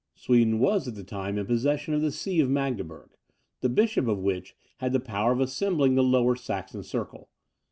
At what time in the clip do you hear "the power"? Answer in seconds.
4.93-5.31